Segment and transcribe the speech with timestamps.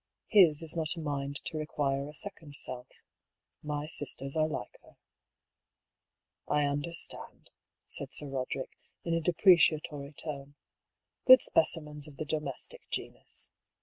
[0.25, 2.87] His is not a mind to require a second self.
[3.61, 4.97] My sisters are like her.""
[6.47, 7.51] I understand,"
[7.85, 10.55] said Sir Roderick, in a depreciatory tone."
[11.27, 13.51] Good specimens of the domestic genus.